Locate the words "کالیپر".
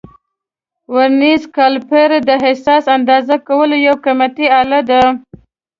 1.55-2.09